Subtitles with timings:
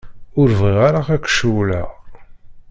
[0.39, 1.89] Ur bɣiɣ ara ad k-cewwleɣ.